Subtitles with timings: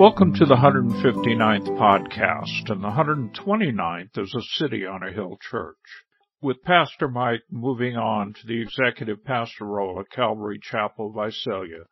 [0.00, 5.76] Welcome to the 159th podcast, and the 129th is a City on a Hill church.
[6.40, 11.84] With Pastor Mike moving on to the executive pastor role at Calvary Chapel, Visalia,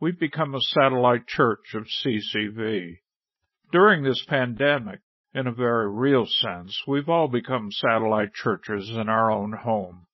[0.00, 2.96] we've become a satellite church of CCV.
[3.70, 4.98] During this pandemic,
[5.32, 10.06] in a very real sense, we've all become satellite churches in our own home.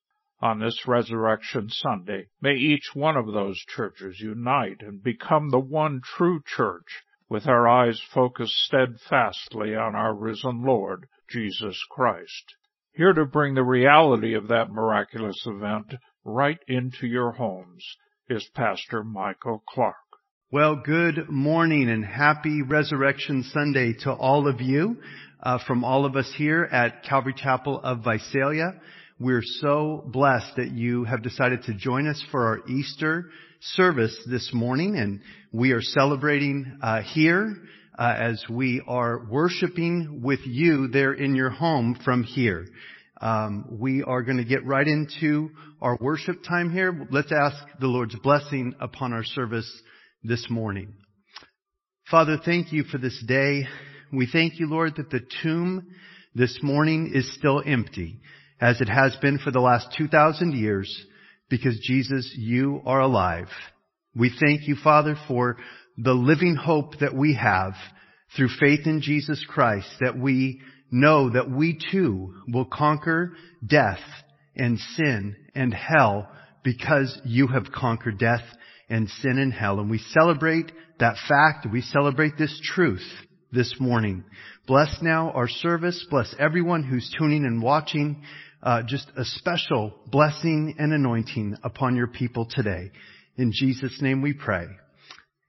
[0.42, 6.02] On this Resurrection Sunday, may each one of those churches unite and become the one
[6.05, 12.56] true church with our eyes focused steadfastly on our risen Lord, Jesus Christ.
[12.93, 15.95] Here to bring the reality of that miraculous event
[16.25, 17.84] right into your homes
[18.29, 19.95] is Pastor Michael Clark.
[20.51, 24.97] Well, good morning and happy Resurrection Sunday to all of you,
[25.41, 28.81] uh, from all of us here at Calvary Chapel of Visalia.
[29.20, 33.27] We're so blessed that you have decided to join us for our Easter
[33.61, 35.20] service this morning and
[35.53, 37.55] we are celebrating uh, here
[37.98, 42.66] uh, as we are worshiping with you there in your home from here.
[43.20, 45.50] Um, we are going to get right into
[45.83, 47.06] our worship time here.
[47.11, 49.70] Let's ask the Lord's blessing upon our service
[50.22, 50.94] this morning.
[52.11, 53.66] Father, thank you for this day.
[54.11, 55.86] We thank you, Lord, that the tomb
[56.34, 58.20] this morning is still empty
[58.58, 61.06] as it has been for the last 2,000 years
[61.51, 63.48] because Jesus, you are alive.
[64.15, 65.59] We thank you, Father, for
[65.98, 67.75] the living hope that we have
[68.37, 73.33] through faith in Jesus Christ, that we know that we too will conquer
[73.65, 74.01] death
[74.56, 76.28] and sin and hell
[76.65, 78.43] because you have conquered death
[78.89, 79.81] and sin and hell.
[79.81, 81.67] And we celebrate that fact.
[81.71, 83.06] We celebrate this truth
[83.53, 84.25] this morning.
[84.67, 86.06] Bless now our service.
[86.11, 88.23] Bless everyone who's tuning and watching
[88.62, 92.91] uh, just a special blessing and anointing upon your people today.
[93.36, 94.66] In Jesus' name we pray.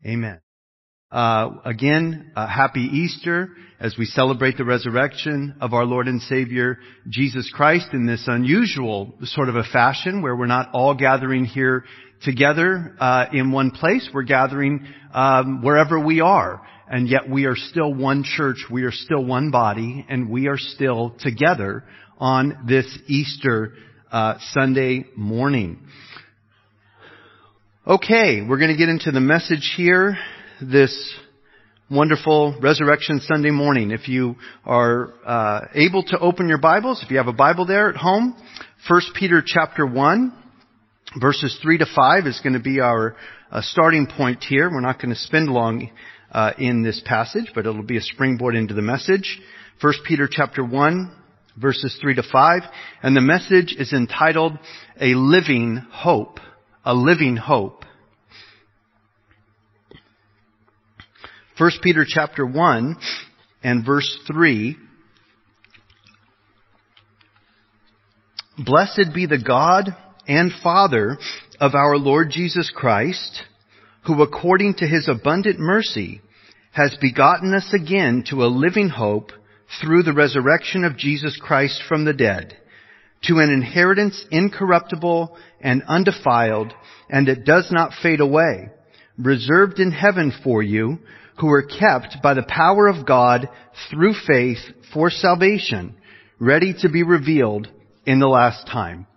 [0.05, 0.39] Amen.
[1.11, 3.49] Uh, again, uh, happy Easter
[3.81, 6.77] as we celebrate the resurrection of our Lord and Savior
[7.09, 11.83] Jesus Christ in this unusual sort of a fashion where we're not all gathering here
[12.23, 14.09] together uh, in one place.
[14.13, 18.65] We're gathering um, wherever we are, and yet we are still one church.
[18.71, 21.83] We are still one body, and we are still together
[22.21, 23.73] on this Easter
[24.11, 25.79] uh, Sunday morning.
[27.85, 30.15] Okay, we're going to get into the message here
[30.61, 31.13] this
[31.89, 33.89] wonderful Resurrection Sunday morning.
[33.89, 37.89] If you are uh, able to open your Bibles, if you have a Bible there
[37.89, 38.35] at home,
[38.87, 40.31] 1 Peter chapter 1,
[41.19, 43.15] verses 3 to 5 is going to be our
[43.51, 44.69] uh, starting point here.
[44.69, 45.89] We're not going to spend long
[46.31, 49.41] uh, in this passage, but it'll be a springboard into the message.
[49.81, 51.17] 1 Peter chapter 1,
[51.57, 52.61] verses 3 to 5.
[53.03, 54.57] And the message is entitled,
[54.99, 56.39] A Living Hope.
[56.85, 57.85] A Living Hope.
[61.57, 62.95] 1 Peter chapter 1
[63.63, 64.77] and verse 3.
[68.57, 69.95] Blessed be the God
[70.27, 71.17] and Father
[71.59, 73.43] of our Lord Jesus Christ,
[74.07, 76.21] who according to his abundant mercy
[76.71, 79.31] has begotten us again to a living hope
[79.79, 82.57] through the resurrection of Jesus Christ from the dead,
[83.23, 86.73] to an inheritance incorruptible and undefiled,
[87.09, 88.69] and that does not fade away,
[89.17, 90.99] reserved in heaven for you,
[91.39, 93.49] who are kept by the power of God
[93.89, 94.59] through faith
[94.93, 95.95] for salvation,
[96.39, 97.67] ready to be revealed
[98.05, 99.07] in the last time.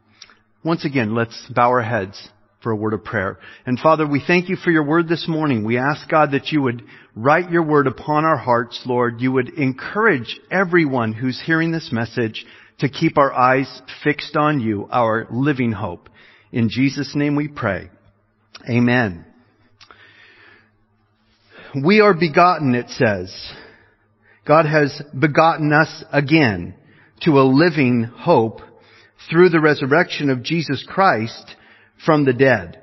[0.62, 2.28] Once again, let's bow our heads
[2.64, 3.38] for a word of prayer.
[3.66, 5.64] And Father, we thank you for your word this morning.
[5.64, 6.82] We ask God that you would
[7.14, 9.20] write your word upon our hearts, Lord.
[9.20, 12.44] You would encourage everyone who's hearing this message
[12.80, 16.08] to keep our eyes fixed on you, our living hope.
[16.50, 17.90] In Jesus' name we pray.
[18.68, 19.26] Amen.
[21.84, 23.52] We are begotten, it says.
[24.46, 26.74] God has begotten us again
[27.24, 28.60] to a living hope
[29.30, 31.56] through the resurrection of Jesus Christ
[32.04, 32.80] from the dead.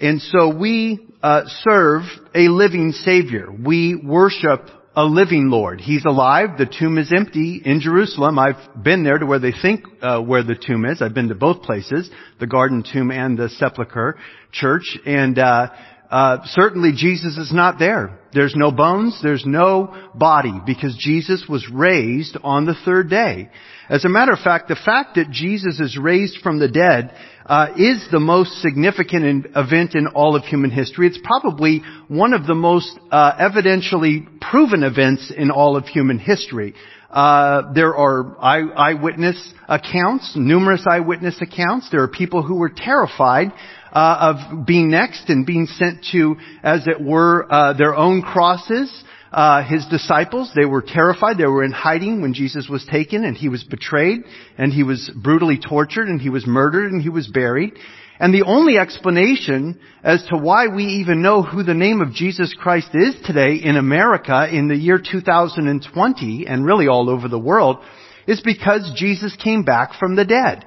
[0.00, 2.02] And so we uh, serve
[2.34, 3.48] a living Savior.
[3.50, 5.80] We worship a living Lord.
[5.80, 6.58] He's alive.
[6.58, 8.38] The tomb is empty in Jerusalem.
[8.38, 11.00] I've been there to where they think uh, where the tomb is.
[11.00, 12.10] I've been to both places,
[12.40, 14.18] the Garden Tomb and the Sepulchre
[14.52, 15.68] Church, and uh,
[16.10, 18.18] uh, certainly Jesus is not there.
[18.32, 23.48] There's no bones, there's no body, because Jesus was raised on the third day.
[23.88, 27.12] As a matter of fact, the fact that Jesus is raised from the dead
[27.46, 31.08] uh, is the most significant event in all of human history.
[31.08, 36.74] It's probably one of the most uh, evidentially proven events in all of human history.
[37.10, 41.90] Uh, there are eye- eyewitness accounts, numerous eyewitness accounts.
[41.90, 43.52] There are people who were terrified
[43.92, 49.04] uh, of being next and being sent to, as it were, uh, their own crosses.
[49.32, 51.38] Uh, his disciples, they were terrified.
[51.38, 54.22] They were in hiding when Jesus was taken and he was betrayed
[54.58, 57.78] and he was brutally tortured and he was murdered and he was buried.
[58.18, 62.54] And the only explanation as to why we even know who the name of Jesus
[62.58, 67.78] Christ is today in America in the year 2020 and really all over the world
[68.26, 70.66] is because Jesus came back from the dead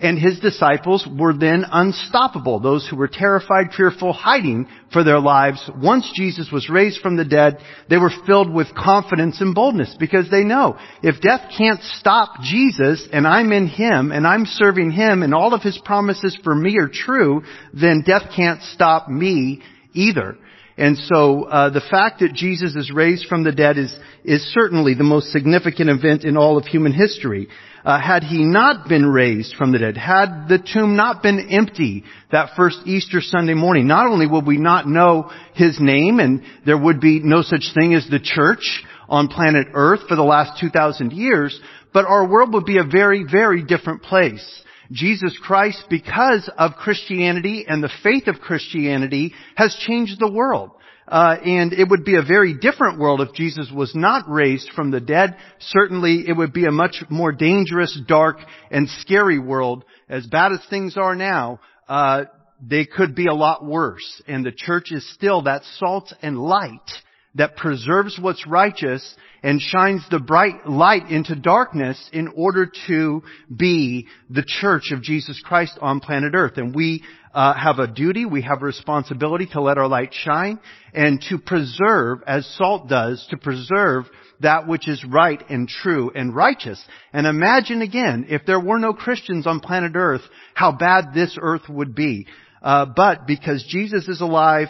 [0.00, 2.60] and his disciples were then unstoppable.
[2.60, 5.70] Those who were terrified, fearful, hiding for their lives.
[5.76, 7.58] Once Jesus was raised from the dead,
[7.88, 13.06] they were filled with confidence and boldness because they know if death can't stop Jesus
[13.12, 16.78] and I'm in him and I'm serving him and all of his promises for me
[16.78, 17.42] are true,
[17.72, 19.62] then death can't stop me
[19.92, 20.36] either.
[20.80, 23.94] And so uh, the fact that Jesus is raised from the dead is
[24.24, 27.48] is certainly the most significant event in all of human history
[27.84, 32.04] uh, had he not been raised from the dead, had the tomb not been empty
[32.30, 36.78] that first Easter Sunday morning, not only would we not know his name and there
[36.78, 41.12] would be no such thing as the church on planet earth for the last 2,000
[41.12, 41.58] years,
[41.92, 44.62] but our world would be a very, very different place.
[44.92, 50.72] Jesus Christ, because of Christianity and the faith of Christianity, has changed the world.
[51.06, 54.90] Uh, and it would be a very different world if Jesus was not raised from
[54.90, 55.36] the dead.
[55.58, 58.38] Certainly, it would be a much more dangerous, dark,
[58.70, 59.84] and scary world.
[60.08, 61.58] As bad as things are now,
[61.88, 62.24] uh,
[62.64, 64.22] they could be a lot worse.
[64.28, 66.90] And the church is still that salt and light
[67.34, 73.22] that preserves what's righteous and shines the bright light into darkness in order to
[73.54, 76.56] be the church of Jesus Christ on planet earth.
[76.56, 80.58] And we uh, have a duty, we have a responsibility to let our light shine
[80.92, 84.06] and to preserve, as salt does, to preserve
[84.40, 86.82] that which is right and true and righteous.
[87.12, 90.22] And imagine again, if there were no Christians on planet earth,
[90.54, 92.26] how bad this earth would be.
[92.62, 94.68] Uh, but because Jesus is alive,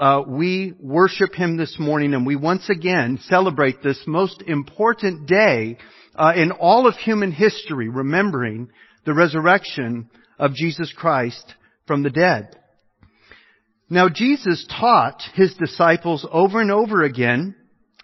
[0.00, 5.76] uh, we worship Him this morning and we once again celebrate this most important day
[6.16, 8.70] uh, in all of human history, remembering
[9.04, 10.08] the resurrection
[10.38, 11.54] of Jesus Christ
[11.86, 12.56] from the dead.
[13.90, 17.54] Now Jesus taught His disciples over and over again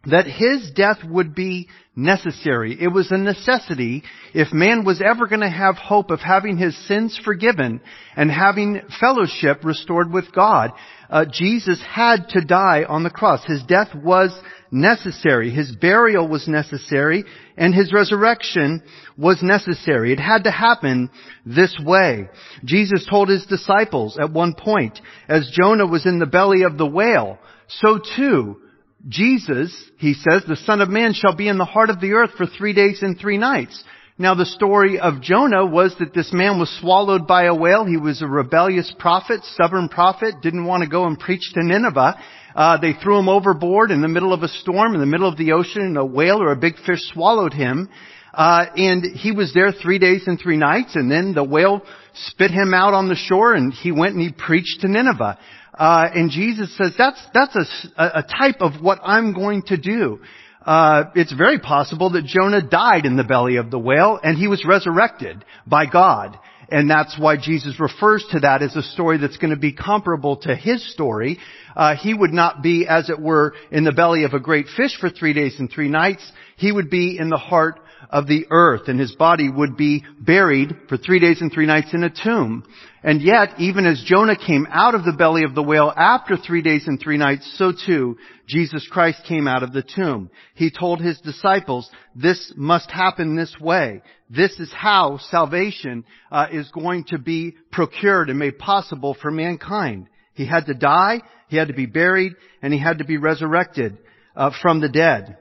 [0.05, 2.77] that His death would be necessary.
[2.79, 4.03] It was a necessity
[4.35, 7.81] if man was ever going to have hope of having his sins forgiven
[8.15, 10.73] and having fellowship restored with God.
[11.09, 13.45] Uh, Jesus had to die on the cross.
[13.47, 14.39] His death was
[14.71, 15.51] necessary.
[15.51, 17.25] His burial was necessary
[17.57, 18.83] and his resurrection
[19.17, 20.13] was necessary.
[20.13, 21.11] It had to happen
[21.47, 22.29] this way.
[22.65, 26.87] Jesus told his disciples at one point, as Jonah was in the belly of the
[26.87, 27.39] whale,
[27.69, 28.61] so too
[29.09, 32.31] Jesus, he says, the Son of Man shall be in the heart of the earth
[32.37, 33.83] for three days and three nights.
[34.19, 37.85] Now the story of Jonah was that this man was swallowed by a whale.
[37.85, 42.19] He was a rebellious prophet, stubborn prophet, didn't want to go and preach to Nineveh.
[42.55, 45.37] Uh, they threw him overboard in the middle of a storm, in the middle of
[45.37, 47.91] the ocean, and a whale or a big fish swallowed him.
[48.33, 51.83] Uh, and he was there three days and three nights, and then the whale
[52.15, 55.39] spit him out on the shore, and he went and he preached to Nineveh.
[55.77, 57.55] Uh, and Jesus says that's that's
[57.97, 60.21] a, a type of what I'm going to do.
[60.65, 64.49] Uh, it's very possible that Jonah died in the belly of the whale and he
[64.49, 66.37] was resurrected by God.
[66.69, 70.39] And that's why Jesus refers to that as a story that's going to be comparable
[70.39, 71.39] to his story.
[71.77, 74.99] Uh, he would not be, as it were, in the belly of a great fish
[74.99, 76.29] for three days and three nights.
[76.57, 77.79] He would be in the heart
[78.11, 81.93] of the earth and his body would be buried for three days and three nights
[81.93, 82.65] in a tomb.
[83.03, 86.63] And yet, even as Jonah came out of the belly of the whale after three
[86.63, 90.31] days and three nights, so too Jesus Christ came out of the tomb.
[90.55, 94.03] He told his disciples, this must happen this way.
[94.29, 100.09] This is how salvation uh, is going to be procured and made possible for mankind.
[100.35, 103.99] He had to die, he had to be buried, and he had to be resurrected
[104.35, 105.39] uh, from the dead.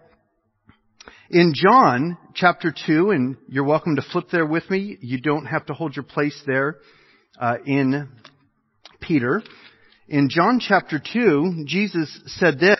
[1.30, 4.96] In John chapter 2, and you're welcome to flip there with me.
[5.02, 6.78] You don't have to hold your place there
[7.40, 8.10] uh, in
[9.02, 9.42] Peter.
[10.08, 12.78] In John chapter 2, Jesus said this.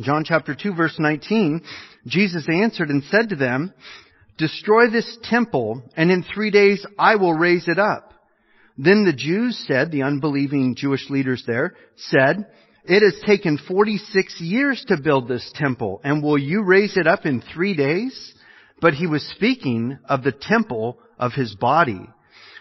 [0.00, 1.62] John chapter 2 verse 19,
[2.06, 3.72] Jesus answered and said to them,
[4.38, 8.12] Destroy this temple, and in three days I will raise it up.
[8.76, 12.46] Then the Jews said, the unbelieving Jewish leaders there, said,
[12.88, 17.26] it has taken 46 years to build this temple, and will you raise it up
[17.26, 18.34] in three days?
[18.80, 22.08] But he was speaking of the temple of his body.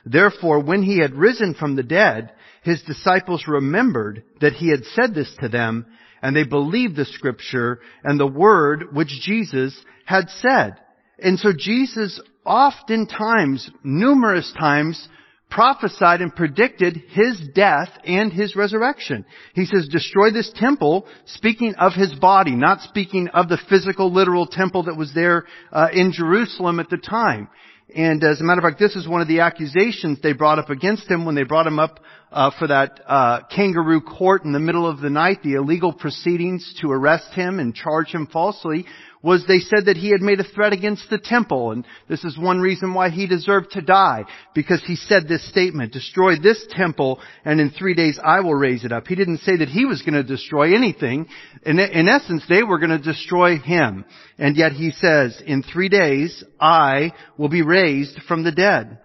[0.06, 5.16] Therefore, when he had risen from the dead, his disciples remembered that he had said
[5.16, 5.86] this to them,
[6.22, 10.76] and they believed the scripture and the word which Jesus had said.
[11.20, 15.08] And so Jesus oftentimes, numerous times,
[15.50, 19.26] prophesied and predicted his death and his resurrection.
[19.54, 24.46] He says, destroy this temple, speaking of his body, not speaking of the physical, literal
[24.46, 27.48] temple that was there uh, in Jerusalem at the time.
[27.96, 30.70] And as a matter of fact, this is one of the accusations they brought up
[30.70, 32.02] against him when they brought him up
[32.32, 36.76] uh, for that uh, kangaroo court in the middle of the night, the illegal proceedings
[36.82, 38.86] to arrest him and charge him falsely
[39.22, 42.38] was they said that he had made a threat against the temple, and this is
[42.38, 47.20] one reason why he deserved to die, because he said this statement, destroy this temple,
[47.44, 49.08] and in three days I will raise it up.
[49.08, 51.28] He didn't say that he was going to destroy anything.
[51.64, 54.06] In, in essence, they were going to destroy him.
[54.38, 59.00] And yet he says, in three days I will be raised from the dead.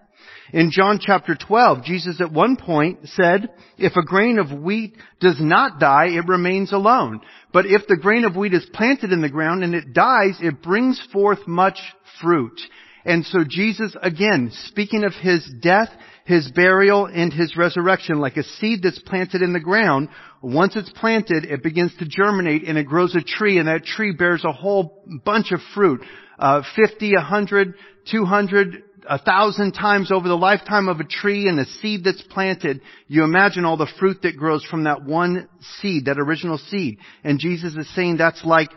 [0.53, 5.37] In John chapter 12, Jesus at one point said, if a grain of wheat does
[5.39, 7.21] not die, it remains alone.
[7.51, 10.61] But if the grain of wheat is planted in the ground and it dies, it
[10.61, 11.79] brings forth much
[12.21, 12.61] fruit.
[13.03, 15.89] And so Jesus, again, speaking of his death,
[16.25, 20.09] his burial, and his resurrection, like a seed that's planted in the ground,
[20.43, 24.13] once it's planted, it begins to germinate and it grows a tree, and that tree
[24.13, 26.01] bears a whole bunch of fruit.
[26.37, 27.73] Uh, 50, 100,
[28.11, 32.81] 200, a thousand times over the lifetime of a tree and a seed that's planted,
[33.07, 35.47] you imagine all the fruit that grows from that one
[35.81, 36.97] seed, that original seed.
[37.23, 38.69] And Jesus is saying that's like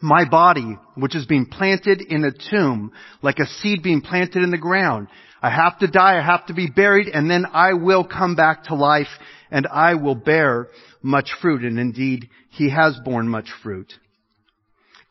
[0.00, 2.92] my body, which is being planted in a tomb,
[3.22, 5.08] like a seed being planted in the ground.
[5.40, 8.64] I have to die, I have to be buried, and then I will come back
[8.64, 9.08] to life,
[9.50, 10.68] and I will bear
[11.02, 11.62] much fruit.
[11.62, 13.92] And indeed, He has borne much fruit.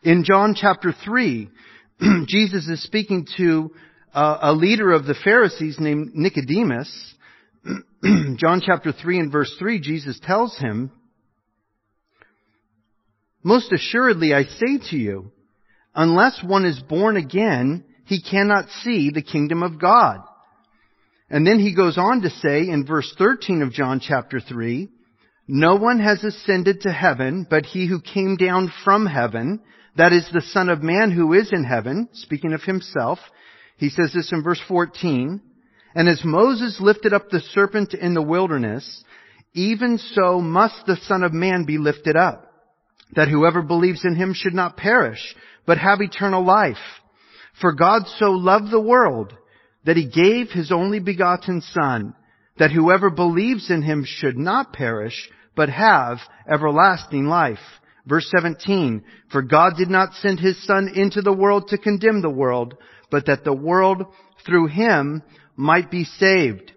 [0.03, 1.49] In John chapter 3,
[2.27, 3.71] Jesus is speaking to
[4.13, 7.15] a leader of the Pharisees named Nicodemus,
[8.35, 10.91] John chapter 3 and verse 3, Jesus tells him,
[13.43, 15.31] Most assuredly I say to you,
[15.95, 20.19] unless one is born again, he cannot see the kingdom of God.
[21.29, 24.89] And then he goes on to say in verse 13 of John chapter 3,
[25.47, 29.61] No one has ascended to heaven but he who came down from heaven,
[29.95, 33.19] that is the Son of Man who is in heaven, speaking of himself,
[33.81, 35.41] he says this in verse 14,
[35.95, 39.03] and as Moses lifted up the serpent in the wilderness,
[39.55, 42.45] even so must the Son of Man be lifted up,
[43.15, 45.35] that whoever believes in him should not perish,
[45.65, 46.77] but have eternal life.
[47.59, 49.33] For God so loved the world
[49.83, 52.13] that he gave his only begotten Son,
[52.59, 57.57] that whoever believes in him should not perish, but have everlasting life.
[58.05, 62.29] Verse 17, for God did not send his Son into the world to condemn the
[62.29, 62.75] world,
[63.11, 64.05] but that the world
[64.45, 65.21] through him
[65.55, 66.71] might be saved.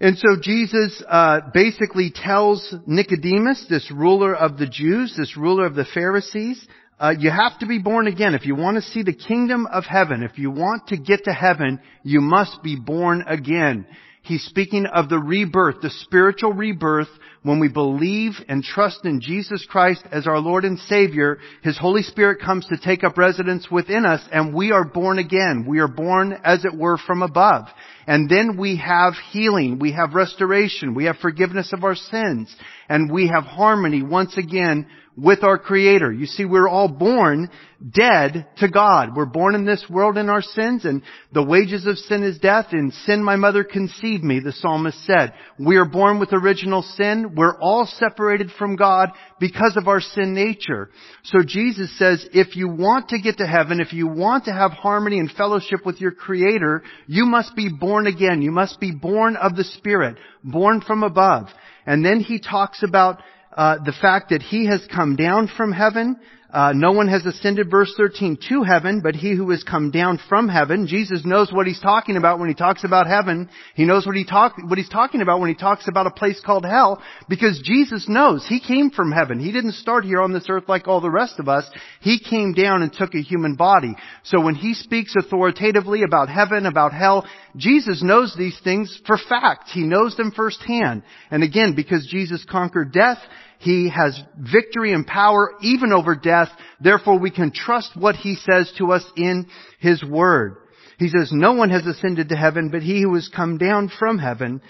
[0.00, 5.74] And so Jesus uh, basically tells Nicodemus, this ruler of the Jews, this ruler of
[5.74, 6.64] the Pharisees,
[7.00, 8.34] uh, you have to be born again.
[8.34, 11.32] If you want to see the kingdom of heaven, if you want to get to
[11.32, 13.86] heaven, you must be born again.
[14.22, 17.08] He's speaking of the rebirth, the spiritual rebirth
[17.48, 22.02] when we believe and trust in Jesus Christ as our Lord and Savior, His Holy
[22.02, 25.64] Spirit comes to take up residence within us and we are born again.
[25.66, 27.64] We are born as it were from above.
[28.06, 32.54] And then we have healing, we have restoration, we have forgiveness of our sins,
[32.86, 34.86] and we have harmony once again
[35.18, 36.12] with our Creator.
[36.12, 37.50] You see, we're all born
[37.92, 39.16] dead to God.
[39.16, 42.66] We're born in this world in our sins and the wages of sin is death.
[42.72, 45.32] In sin my mother conceived me, the psalmist said.
[45.58, 47.34] We are born with original sin.
[47.36, 49.10] We're all separated from God
[49.40, 50.90] because of our sin nature.
[51.24, 54.70] So Jesus says, if you want to get to heaven, if you want to have
[54.70, 58.40] harmony and fellowship with your Creator, you must be born again.
[58.40, 61.48] You must be born of the Spirit, born from above.
[61.86, 63.20] And then he talks about
[63.58, 66.16] uh, the fact that he has come down from heaven,
[66.50, 70.18] uh, no one has ascended, verse 13, to heaven, but he who has come down
[70.28, 70.86] from heaven.
[70.86, 73.50] Jesus knows what he's talking about when he talks about heaven.
[73.74, 76.40] He knows what he talk, what he's talking about when he talks about a place
[76.40, 79.40] called hell, because Jesus knows he came from heaven.
[79.40, 81.68] He didn't start here on this earth like all the rest of us.
[82.00, 83.94] He came down and took a human body.
[84.22, 89.68] So when he speaks authoritatively about heaven, about hell, Jesus knows these things for fact.
[89.68, 91.02] He knows them firsthand.
[91.30, 93.18] And again, because Jesus conquered death,
[93.58, 96.48] he has victory and power even over death.
[96.80, 99.48] Therefore we can trust what He says to us in
[99.80, 100.56] His Word.
[100.98, 104.18] He says, no one has ascended to heaven, but He who has come down from
[104.18, 104.62] heaven,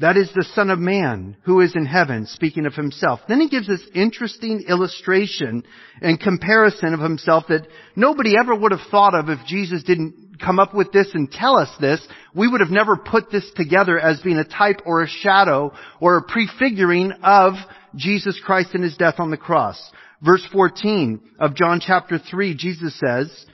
[0.00, 3.20] that is the Son of Man who is in heaven, speaking of himself.
[3.28, 5.64] Then he gives this interesting illustration
[6.00, 7.66] and comparison of himself that
[7.96, 11.56] nobody ever would have thought of if Jesus didn't come up with this and tell
[11.56, 12.00] us this.
[12.32, 16.16] We would have never put this together as being a type or a shadow or
[16.18, 17.54] a prefiguring of
[17.94, 19.78] Jesus Christ and His death on the cross.
[20.22, 23.46] Verse 14 of John chapter 3, Jesus says,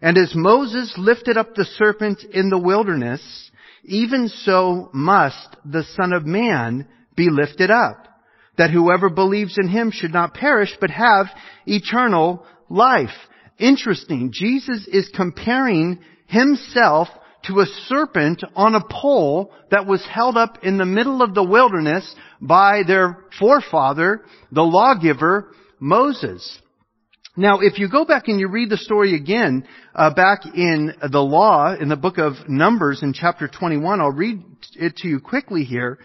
[0.00, 3.50] And as Moses lifted up the serpent in the wilderness,
[3.84, 8.06] even so must the Son of Man be lifted up,
[8.58, 11.26] that whoever believes in him should not perish, but have
[11.66, 13.10] eternal life.
[13.58, 14.30] Interesting.
[14.32, 17.08] Jesus is comparing himself
[17.46, 21.44] to a serpent on a pole that was held up in the middle of the
[21.44, 26.58] wilderness by their forefather, the lawgiver, Moses.
[27.36, 31.20] Now, if you go back and you read the story again, uh, back in the
[31.20, 34.42] law, in the book of Numbers in chapter 21, I'll read
[34.74, 35.98] it to you quickly here.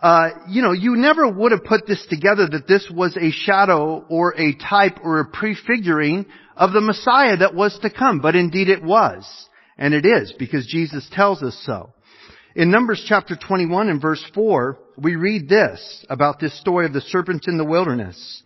[0.00, 4.04] Uh, you know, you never would have put this together that this was a shadow
[4.08, 8.68] or a type or a prefiguring of the Messiah that was to come, but indeed
[8.68, 9.24] it was.
[9.76, 11.92] And it is, because Jesus tells us so.
[12.54, 17.00] In Numbers chapter 21 and verse 4, we read this about this story of the
[17.00, 18.42] serpents in the wilderness.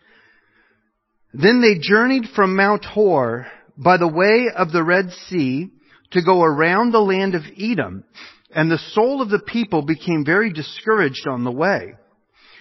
[1.35, 5.69] Then they journeyed from Mount Hor by the way of the Red Sea
[6.13, 8.05] to go around the land of Edom,
[8.51, 11.93] and the soul of the people became very discouraged on the way.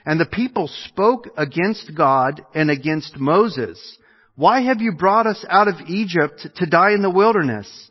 [0.06, 3.98] And the people spoke against God and against Moses.
[4.36, 7.90] Why have you brought us out of Egypt to die in the wilderness?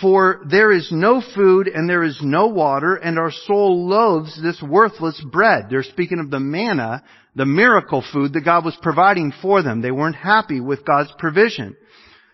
[0.00, 4.62] For there is no food and there is no water and our soul loathes this
[4.62, 5.66] worthless bread.
[5.70, 7.02] They're speaking of the manna,
[7.34, 9.80] the miracle food that God was providing for them.
[9.80, 11.76] They weren't happy with God's provision.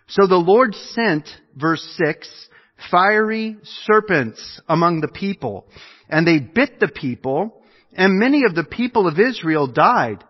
[0.09, 2.49] So the Lord sent, verse 6,
[2.91, 5.67] fiery serpents among the people
[6.09, 10.25] and they bit the people and many of the people of Israel died.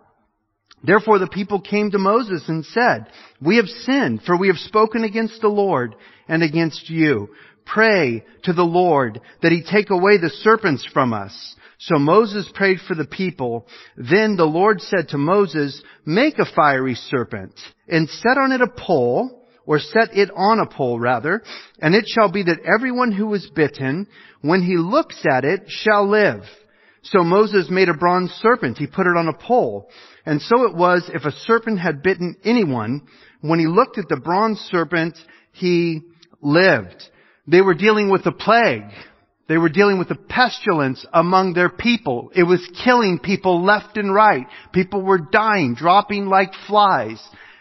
[0.84, 3.06] Therefore the people came to Moses and said,
[3.40, 5.94] We have sinned, for we have spoken against the Lord
[6.28, 7.28] and against you.
[7.64, 11.56] Pray to the Lord that he take away the serpents from us.
[11.78, 13.66] So Moses prayed for the people.
[13.96, 17.52] Then the Lord said to Moses, Make a fiery serpent
[17.88, 21.42] and set on it a pole, or set it on a pole rather,
[21.80, 24.08] and it shall be that everyone who is bitten,
[24.40, 26.42] when he looks at it, shall live.
[27.02, 28.78] So Moses made a bronze serpent.
[28.78, 29.88] He put it on a pole.
[30.24, 33.02] And so it was if a serpent had bitten anyone,
[33.40, 35.18] when he looked at the bronze serpent,
[35.52, 36.02] he
[36.42, 37.02] lived.
[37.46, 38.90] They were dealing with a plague.
[39.48, 42.30] They were dealing with a pestilence among their people.
[42.34, 44.46] It was killing people left and right.
[44.72, 47.20] People were dying, dropping like flies.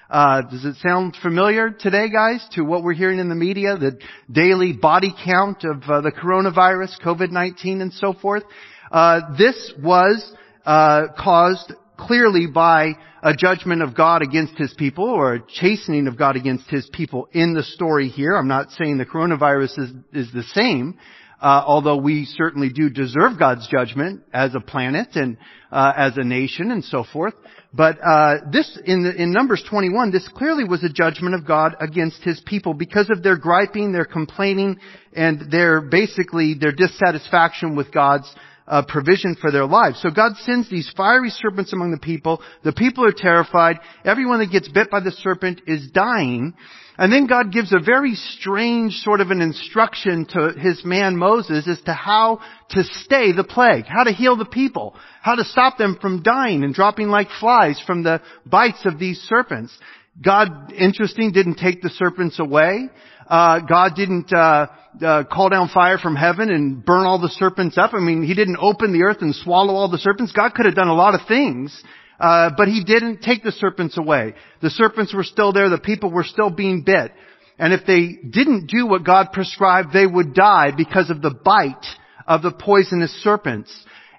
[0.10, 3.98] Uh, does it sound familiar today, guys, to what we're hearing in the media, the
[4.30, 8.44] daily body count of uh, the coronavirus, COVID-19, and so forth?
[8.92, 10.34] Uh, this was
[10.66, 11.74] uh, caused
[12.08, 16.70] clearly by a judgment of God against his people or a chastening of God against
[16.70, 18.36] his people in the story here.
[18.36, 20.98] I'm not saying the coronavirus is, is the same,
[21.40, 25.38] uh, although we certainly do deserve God's judgment as a planet and
[25.72, 27.34] uh, as a nation and so forth.
[27.74, 31.76] But uh, this in, the, in Numbers 21, this clearly was a judgment of God
[31.80, 34.78] against His people because of their griping, their complaining,
[35.14, 38.34] and their basically their dissatisfaction with God's
[38.68, 40.02] uh, provision for their lives.
[40.02, 42.42] So God sends these fiery serpents among the people.
[42.64, 43.80] The people are terrified.
[44.06, 46.54] Everyone that gets bit by the serpent is dying.
[46.98, 51.68] And then God gives a very strange sort of an instruction to his man Moses
[51.68, 55.78] as to how to stay the plague, how to heal the people, how to stop
[55.78, 59.76] them from dying and dropping like flies from the bites of these serpents.
[60.24, 62.90] God, interesting, didn't take the serpents away.
[63.32, 64.68] Uh, God didn't uh,
[65.02, 67.94] uh, call down fire from heaven and burn all the serpents up.
[67.94, 70.34] I mean, He didn't open the earth and swallow all the serpents.
[70.34, 71.82] God could have done a lot of things,
[72.20, 74.34] uh, but He didn't take the serpents away.
[74.62, 75.70] The serpents were still there.
[75.70, 77.14] The people were still being bit.
[77.58, 81.86] And if they didn't do what God prescribed, they would die because of the bite
[82.28, 83.72] of the poisonous serpents.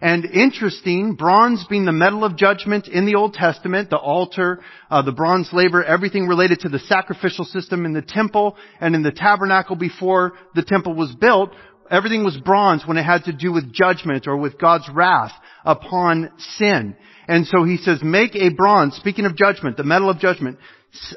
[0.02, 4.58] And interesting, bronze being the metal of judgment in the Old Testament, the altar,
[4.90, 9.04] uh, the bronze laver, everything related to the sacrificial system in the temple and in
[9.04, 11.54] the tabernacle before the temple was built,
[11.88, 15.30] everything was bronze when it had to do with judgment or with God's wrath
[15.64, 16.96] upon sin.
[17.28, 20.58] And so he says, make a bronze, speaking of judgment, the metal of judgment,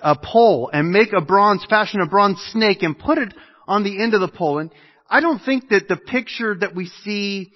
[0.03, 3.33] a pole and make a bronze, fashion a bronze snake and put it
[3.67, 4.59] on the end of the pole.
[4.59, 4.69] And
[5.09, 7.51] I don't think that the picture that we see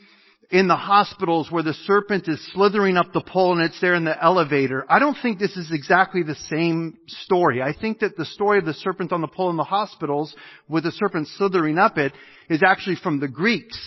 [0.51, 4.03] in the hospitals where the serpent is slithering up the pole and it's there in
[4.03, 4.83] the elevator.
[4.89, 7.61] I don't think this is exactly the same story.
[7.61, 10.35] I think that the story of the serpent on the pole in the hospitals
[10.67, 12.13] with the serpent slithering up it
[12.49, 13.77] is actually from the Greeks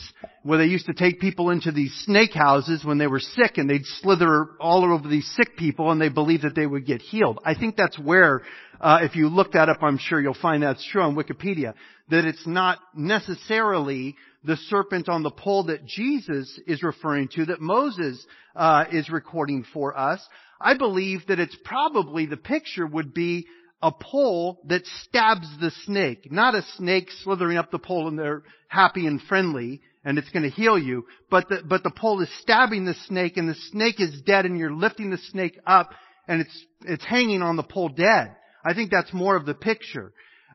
[0.44, 3.68] where they used to take people into these snake houses when they were sick and
[3.68, 7.40] they'd slither all over these sick people and they believed that they would get healed.
[7.44, 8.42] I think that's where,
[8.80, 11.74] uh, if you look that up, I'm sure you'll find that's true on Wikipedia,
[12.10, 17.60] that it's not necessarily the serpent on the pole that Jesus is referring to, that
[17.60, 18.24] Moses
[18.56, 20.20] uh, is recording for us,
[20.60, 23.46] I believe that it's probably the picture would be
[23.82, 26.30] a pole that stabs the snake.
[26.30, 30.44] Not a snake slithering up the pole and they're happy and friendly and it's going
[30.44, 34.00] to heal you, but the, but the pole is stabbing the snake and the snake
[34.00, 35.90] is dead and you're lifting the snake up
[36.28, 38.36] and it's, it's hanging on the pole dead.
[38.64, 40.12] I think that's more of the picture.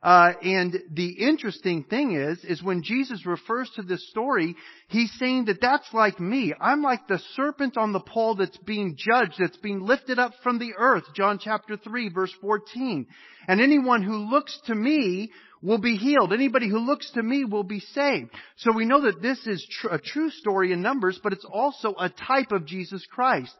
[0.08, 4.56] Uh, and the interesting thing is, is when Jesus refers to this story,
[4.88, 6.54] he's saying that that's like me.
[6.62, 10.60] I'm like the serpent on the pole that's being judged, that's being lifted up from
[10.60, 11.04] the earth.
[11.14, 13.06] John chapter 3 verse 14.
[13.50, 15.30] And anyone who looks to me
[15.62, 16.32] will be healed.
[16.32, 18.30] Anybody who looks to me will be saved.
[18.56, 21.94] So we know that this is tr- a true story in Numbers, but it's also
[22.00, 23.54] a type of Jesus Christ.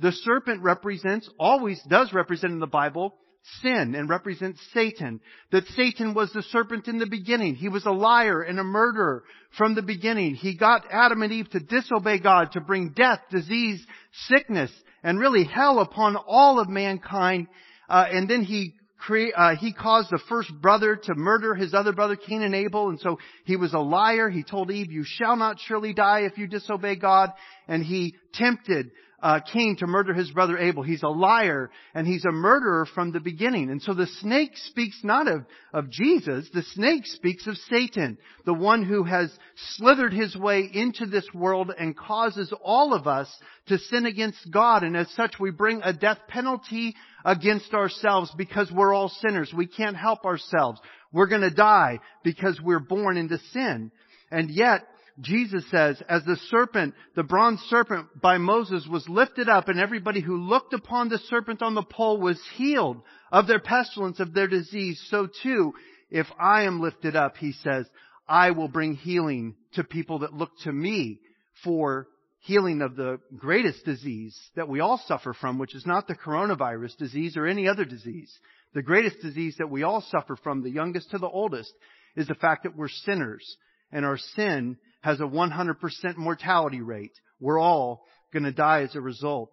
[0.00, 3.14] The serpent represents, always does represent in the Bible,
[3.62, 5.20] sin and represents Satan.
[5.50, 7.54] That Satan was the serpent in the beginning.
[7.54, 9.24] He was a liar and a murderer
[9.58, 10.34] from the beginning.
[10.34, 13.84] He got Adam and Eve to disobey God, to bring death, disease,
[14.28, 14.70] sickness,
[15.02, 17.48] and really hell upon all of mankind.
[17.88, 21.92] Uh, and then he create, uh, he caused the first brother to murder his other
[21.92, 24.30] brother, Cain and Abel, and so he was a liar.
[24.30, 27.30] He told Eve, you shall not surely die if you disobey God.
[27.66, 28.92] And he tempted
[29.22, 30.82] uh, Cain to murder his brother Abel.
[30.82, 33.70] He's a liar and he's a murderer from the beginning.
[33.70, 38.52] And so the snake speaks not of, of Jesus, the snake speaks of Satan, the
[38.52, 39.32] one who has
[39.76, 43.32] slithered his way into this world and causes all of us
[43.68, 44.82] to sin against God.
[44.82, 49.52] And as such, we bring a death penalty against ourselves because we're all sinners.
[49.56, 50.80] We can't help ourselves.
[51.12, 53.92] We're gonna die because we're born into sin.
[54.32, 54.82] And yet,
[55.20, 60.20] Jesus says, as the serpent, the bronze serpent by Moses was lifted up and everybody
[60.20, 64.48] who looked upon the serpent on the pole was healed of their pestilence, of their
[64.48, 65.72] disease, so too,
[66.10, 67.86] if I am lifted up, he says,
[68.28, 71.20] I will bring healing to people that look to me
[71.64, 72.08] for
[72.40, 76.96] healing of the greatest disease that we all suffer from, which is not the coronavirus
[76.96, 78.32] disease or any other disease.
[78.74, 81.72] The greatest disease that we all suffer from, the youngest to the oldest,
[82.16, 83.56] is the fact that we're sinners
[83.92, 87.12] and our sin has a 100% mortality rate.
[87.38, 89.52] We're all going to die as a result.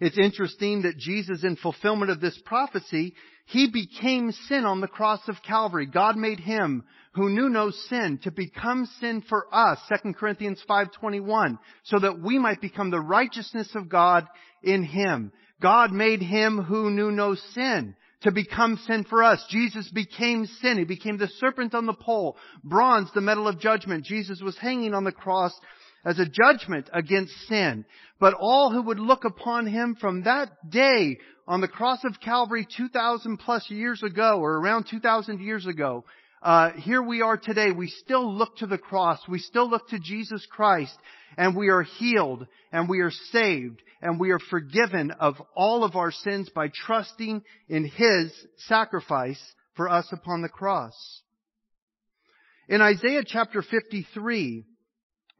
[0.00, 3.14] It's interesting that Jesus, in fulfillment of this prophecy,
[3.46, 5.86] he became sin on the cross of Calvary.
[5.86, 11.58] God made him who knew no sin to become sin for us, 2 Corinthians 5:21,
[11.82, 14.28] so that we might become the righteousness of God
[14.62, 15.32] in him.
[15.60, 19.44] God made him who knew no sin to become sin for us.
[19.48, 20.78] Jesus became sin.
[20.78, 24.04] He became the serpent on the pole, bronze, the metal of judgment.
[24.04, 25.52] Jesus was hanging on the cross
[26.04, 27.84] as a judgment against sin.
[28.18, 32.66] But all who would look upon him from that day on the cross of Calvary
[32.76, 36.04] 2,000 plus years ago, or around 2,000 years ago,
[36.42, 37.72] uh, here we are today.
[37.72, 39.18] We still look to the cross.
[39.28, 40.96] We still look to Jesus Christ,
[41.36, 45.96] and we are healed, and we are saved, and we are forgiven of all of
[45.96, 48.32] our sins by trusting in His
[48.68, 49.42] sacrifice
[49.74, 50.94] for us upon the cross.
[52.68, 54.64] In Isaiah chapter 53,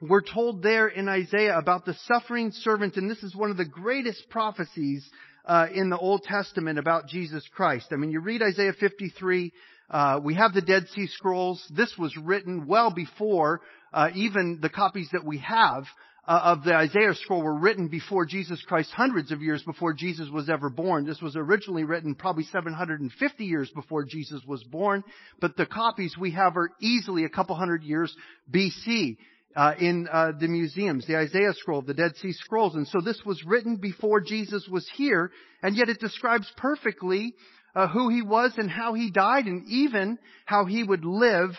[0.00, 3.64] we're told there in Isaiah about the suffering servant, and this is one of the
[3.64, 5.08] greatest prophecies
[5.48, 7.86] uh, in the Old Testament about Jesus Christ.
[7.90, 9.52] I mean, you read Isaiah 53,
[9.90, 11.64] uh, we have the Dead Sea Scrolls.
[11.74, 15.84] This was written well before uh, even the copies that we have
[16.26, 20.28] uh, of the Isaiah scroll were written before Jesus Christ, hundreds of years before Jesus
[20.28, 21.06] was ever born.
[21.06, 25.02] This was originally written probably 750 years before Jesus was born,
[25.40, 28.14] but the copies we have are easily a couple hundred years
[28.52, 29.16] BC.
[29.56, 32.74] Uh, in uh, the museums, the Isaiah scroll, the Dead Sea Scrolls.
[32.74, 35.32] And so this was written before Jesus was here,
[35.62, 37.34] and yet it describes perfectly
[37.74, 41.50] uh, who he was and how he died and even how he would live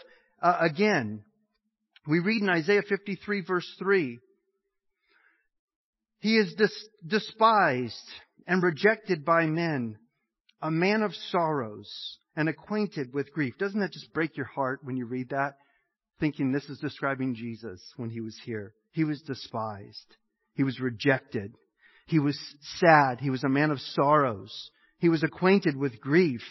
[0.42, 1.24] uh, again.
[2.08, 4.20] We read in Isaiah 53 verse 3,
[6.20, 7.96] He is dis- despised
[8.48, 9.98] and rejected by men,
[10.62, 13.58] a man of sorrows and acquainted with grief.
[13.58, 15.54] Doesn't that just break your heart when you read that?
[16.20, 18.74] Thinking this is describing Jesus when he was here.
[18.92, 20.16] He was despised.
[20.54, 21.54] He was rejected.
[22.08, 22.38] He was
[22.80, 23.20] sad.
[23.22, 24.72] He was a man of sorrows.
[24.98, 26.42] He was acquainted with grief.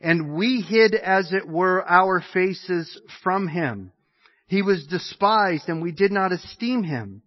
[0.00, 3.92] And we hid, as it were, our faces from him.
[4.46, 7.22] He was despised and we did not esteem him.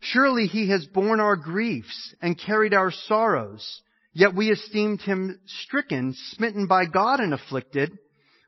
[0.00, 3.82] Surely he has borne our griefs and carried our sorrows.
[4.12, 7.98] Yet we esteemed him stricken, smitten by God and afflicted.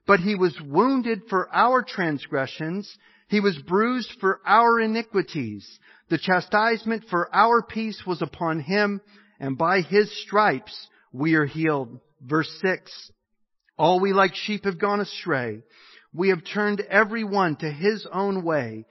[0.07, 2.97] But he was wounded for our transgressions.
[3.29, 5.79] He was bruised for our iniquities.
[6.09, 9.01] The chastisement for our peace was upon him,
[9.39, 12.01] and by his stripes we are healed.
[12.21, 13.11] Verse 6.
[13.79, 15.63] All we like sheep have gone astray.
[16.13, 18.85] We have turned every one to his own way,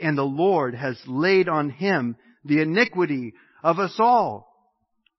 [0.00, 4.53] and the Lord has laid on him the iniquity of us all.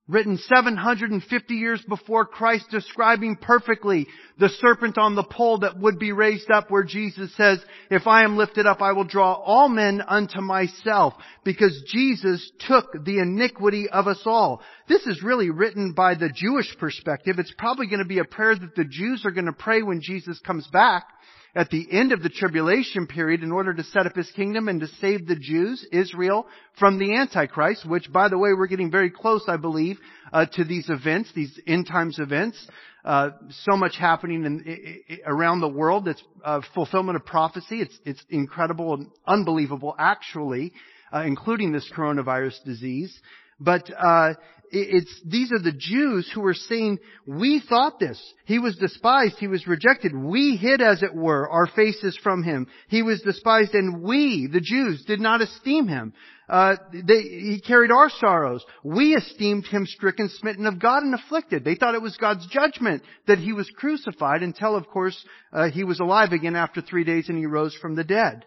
[0.08, 4.06] Written 750 years before Christ describing perfectly
[4.38, 7.58] the serpent on the pole that would be raised up where Jesus says,
[7.90, 11.14] if I am lifted up, I will draw all men unto myself
[11.44, 14.62] because Jesus took the iniquity of us all.
[14.88, 17.38] This is really written by the Jewish perspective.
[17.38, 20.00] It's probably going to be a prayer that the Jews are going to pray when
[20.00, 21.08] Jesus comes back
[21.56, 24.80] at the end of the tribulation period in order to set up his kingdom and
[24.80, 26.46] to save the Jews, Israel,
[26.78, 29.98] from the Antichrist, which by the way, we're getting very close, I believe,
[30.34, 32.62] uh, to these events, these end times events.
[33.02, 33.30] Uh,
[33.64, 36.08] so much happening in, around the world.
[36.08, 37.80] It's uh, fulfillment of prophecy.
[37.80, 40.72] It's, it's incredible and unbelievable, actually,
[41.10, 43.18] uh, including this coronavirus disease.
[43.58, 44.34] But uh,
[44.70, 48.20] it's these are the Jews who were saying, "We thought this.
[48.44, 49.36] He was despised.
[49.38, 50.14] He was rejected.
[50.14, 52.66] We hid, as it were, our faces from him.
[52.88, 56.12] He was despised, and we, the Jews, did not esteem him.
[56.48, 58.64] Uh, they, he carried our sorrows.
[58.84, 61.64] We esteemed him stricken, smitten of God, and afflicted.
[61.64, 65.16] They thought it was God's judgment that he was crucified, until, of course,
[65.52, 68.44] uh, he was alive again after three days, and he rose from the dead."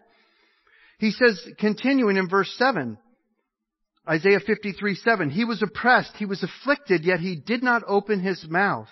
[0.99, 2.97] He says, continuing in verse seven.
[4.09, 5.29] Isaiah 53, 7.
[5.29, 8.89] He was oppressed, he was afflicted, yet he did not open his mouth.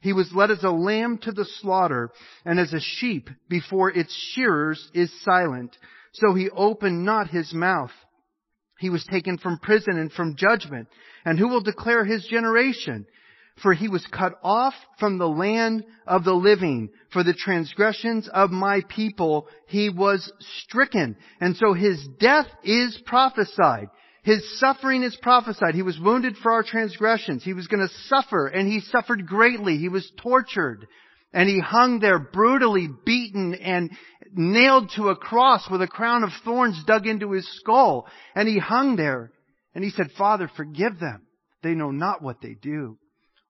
[0.00, 2.10] He was led as a lamb to the slaughter,
[2.44, 5.76] and as a sheep before its shearers is silent.
[6.12, 7.92] So he opened not his mouth.
[8.78, 10.88] He was taken from prison and from judgment.
[11.24, 13.06] And who will declare his generation?
[13.62, 16.90] For he was cut off from the land of the living.
[17.12, 21.16] For the transgressions of my people he was stricken.
[21.40, 23.88] And so his death is prophesied.
[24.22, 25.74] His suffering is prophesied.
[25.74, 27.44] He was wounded for our transgressions.
[27.44, 29.78] He was going to suffer, and he suffered greatly.
[29.78, 30.86] He was tortured,
[31.32, 33.90] and he hung there brutally beaten and
[34.32, 38.06] nailed to a cross with a crown of thorns dug into his skull.
[38.34, 39.30] And he hung there,
[39.74, 41.26] and he said, Father, forgive them.
[41.62, 42.98] They know not what they do.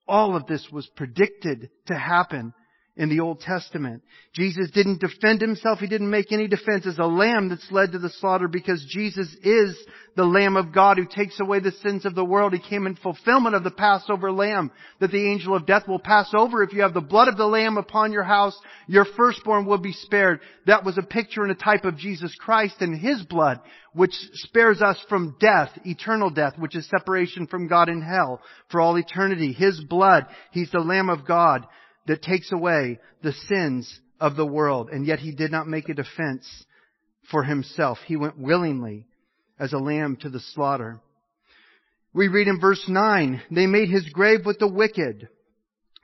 [0.06, 2.52] All of this was predicted to happen
[2.98, 4.02] in the Old Testament.
[4.34, 5.78] Jesus didn't defend himself.
[5.78, 9.34] He didn't make any defense as a lamb that's led to the slaughter because Jesus
[9.42, 9.78] is
[10.16, 12.52] the Lamb of God who takes away the sins of the world.
[12.52, 16.28] He came in fulfillment of the Passover lamb that the angel of death will pass
[16.36, 16.64] over.
[16.64, 18.58] If you have the blood of the lamb upon your house,
[18.88, 20.40] your firstborn will be spared.
[20.66, 23.60] That was a picture and a type of Jesus Christ and His blood,
[23.92, 28.40] which spares us from death, eternal death, which is separation from God in hell
[28.72, 29.52] for all eternity.
[29.52, 31.64] His blood, He's the Lamb of God
[32.08, 34.90] that takes away the sins of the world.
[34.90, 36.46] And yet he did not make a defense
[37.30, 37.98] for himself.
[38.06, 39.06] He went willingly
[39.58, 41.00] as a lamb to the slaughter.
[42.12, 45.28] We read in verse 9, they made his grave with the wicked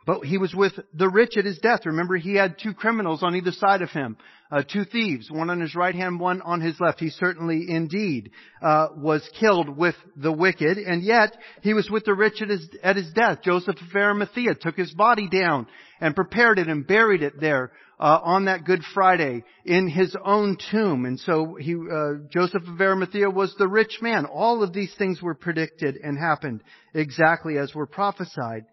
[0.06, 1.86] but he was with the rich at his death.
[1.86, 4.16] Remember, he had two criminals on either side of him,
[4.50, 7.00] uh, two thieves, one on his right hand, one on his left.
[7.00, 8.30] He certainly, indeed,
[8.62, 12.68] uh, was killed with the wicked, and yet he was with the rich at his
[12.82, 13.40] at his death.
[13.42, 15.66] Joseph of Arimathea took his body down
[16.00, 20.58] and prepared it and buried it there uh, on that Good Friday in his own
[20.70, 21.06] tomb.
[21.06, 24.26] And so he, uh, Joseph of Arimathea was the rich man.
[24.26, 26.62] All of these things were predicted and happened
[26.92, 28.66] exactly as were prophesied.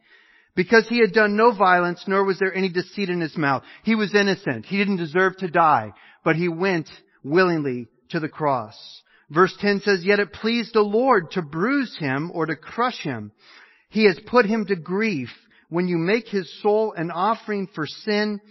[0.56, 3.64] Because he had done no violence, nor was there any deceit in his mouth.
[3.84, 4.66] He was innocent.
[4.66, 6.90] He didn't deserve to die, but he went
[7.24, 8.76] willingly to the cross.
[9.30, 13.32] Verse 10 says, Yet it pleased the Lord to bruise him or to crush him.
[13.90, 15.30] He has put him to grief.
[15.70, 18.42] When you make his soul an offering for sin,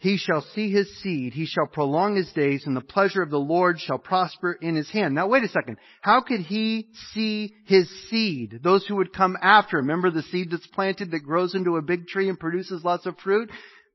[0.00, 1.32] he shall see his seed.
[1.32, 4.88] He shall prolong his days and the pleasure of the Lord shall prosper in his
[4.88, 5.14] hand.
[5.14, 5.78] Now wait a second.
[6.02, 8.60] How could he see his seed?
[8.62, 9.78] Those who would come after.
[9.78, 13.18] Remember the seed that's planted that grows into a big tree and produces lots of
[13.18, 13.50] fruit?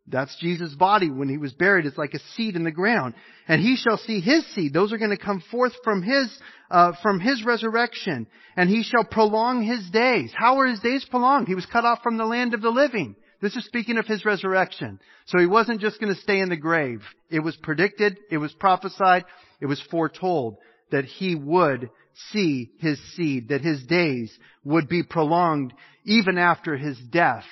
[0.05, 1.85] That's Jesus' body when he was buried.
[1.85, 3.13] It's like a seed in the ground.
[3.47, 4.73] And he shall see his seed.
[4.73, 6.27] Those are going to come forth from his,
[6.69, 8.27] uh, from his resurrection.
[8.57, 10.33] And he shall prolong his days.
[10.35, 11.47] How are his days prolonged?
[11.47, 13.15] He was cut off from the land of the living.
[13.43, 15.01] This is speaking of his resurrection.
[15.25, 17.01] So he wasn't just going to stay in the grave.
[17.29, 19.25] It was predicted, it was prophesied,
[19.59, 20.55] it was foretold
[20.91, 21.89] that he would
[22.31, 24.31] see his seed, that his days
[24.63, 25.73] would be prolonged
[26.05, 27.43] even after his death.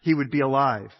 [0.00, 0.90] He would be alive.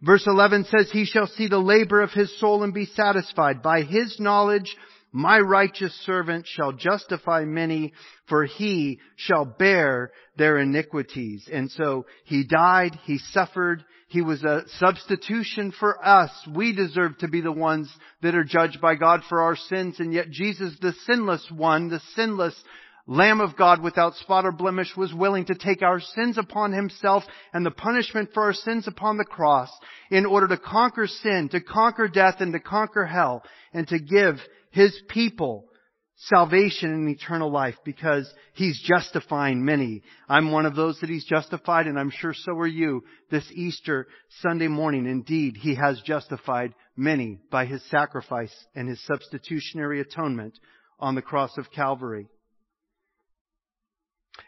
[0.00, 3.62] Verse 11 says, He shall see the labor of his soul and be satisfied.
[3.62, 4.76] By his knowledge
[5.12, 7.92] my righteous servant shall justify many,
[8.28, 11.48] for he shall bear their iniquities.
[11.52, 16.30] And so he died, he suffered, he was a substitution for us.
[16.52, 17.88] We deserve to be the ones
[18.22, 22.00] that are judged by God for our sins, and yet Jesus, the sinless one, the
[22.14, 22.54] sinless
[23.06, 27.24] Lamb of God without spot or blemish was willing to take our sins upon himself
[27.52, 29.68] and the punishment for our sins upon the cross
[30.10, 33.42] in order to conquer sin, to conquer death, and to conquer hell,
[33.72, 34.36] and to give
[34.70, 35.70] his people
[36.24, 40.02] salvation and eternal life because He's justifying many.
[40.28, 44.06] I'm one of those that He's justified and I'm sure so are you this Easter
[44.40, 45.06] Sunday morning.
[45.06, 50.58] Indeed, He has justified many by His sacrifice and His substitutionary atonement
[50.98, 52.28] on the cross of Calvary.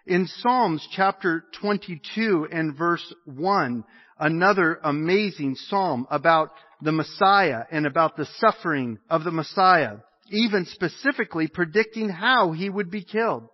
[0.07, 3.85] In Psalms chapter 22 and verse 1,
[4.19, 6.51] another amazing psalm about
[6.83, 9.99] the Messiah and about the suffering of the Messiah,
[10.33, 13.49] even specifically predicting how he would be killed.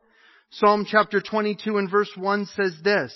[0.51, 3.15] Psalm chapter 22 and verse 1 says this,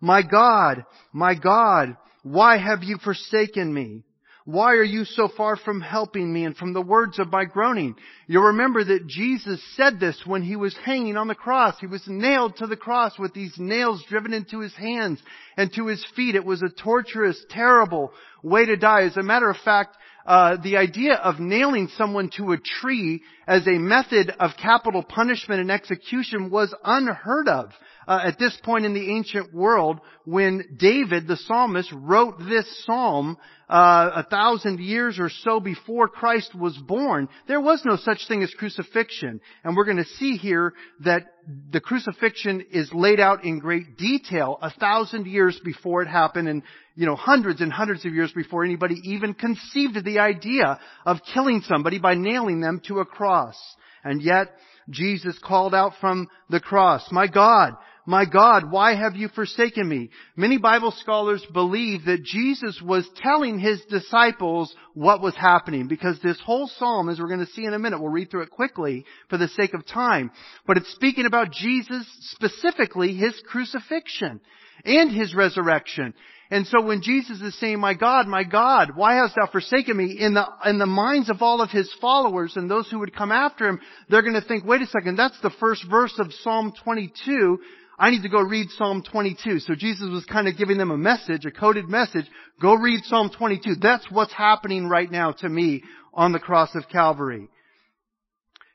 [0.00, 4.02] My God, my God, why have you forsaken me?
[4.44, 7.96] Why are you so far from helping me and from the words of my groaning?
[8.26, 11.74] You'll remember that Jesus said this when he was hanging on the cross.
[11.78, 15.20] He was nailed to the cross with these nails driven into his hands
[15.58, 16.34] and to his feet.
[16.34, 18.10] It was a torturous, terrible
[18.42, 19.02] way to die.
[19.02, 23.66] As a matter of fact, uh, the idea of nailing someone to a tree as
[23.66, 27.72] a method of capital punishment and execution was unheard of
[28.08, 33.36] uh, at this point in the ancient world when David, the psalmist, wrote this psalm
[33.68, 37.28] uh, a thousand years or so before Christ was born.
[37.48, 41.26] There was no such thing as crucifixion, and we're going to see here that
[41.70, 46.62] the crucifixion is laid out in great detail a thousand years before it happened, and
[46.94, 51.60] you know hundreds and hundreds of years before anybody even conceived the idea of killing
[51.60, 53.56] somebody by nailing them to a cross.
[54.02, 54.48] And yet,
[54.88, 57.74] Jesus called out from the cross, My God,
[58.08, 60.08] my God, why have you forsaken me?
[60.34, 66.40] Many Bible scholars believe that Jesus was telling his disciples what was happening because this
[66.40, 69.04] whole psalm, as we're going to see in a minute, we'll read through it quickly
[69.28, 70.30] for the sake of time,
[70.66, 74.40] but it's speaking about Jesus specifically, his crucifixion
[74.86, 76.14] and his resurrection.
[76.50, 80.16] And so when Jesus is saying, my God, my God, why hast thou forsaken me?
[80.18, 83.32] In the, in the minds of all of his followers and those who would come
[83.32, 86.72] after him, they're going to think, wait a second, that's the first verse of Psalm
[86.82, 87.58] 22.
[87.98, 89.58] I need to go read Psalm 22.
[89.60, 92.26] So Jesus was kind of giving them a message, a coded message.
[92.60, 93.76] Go read Psalm 22.
[93.76, 95.82] That's what's happening right now to me
[96.14, 97.48] on the cross of Calvary.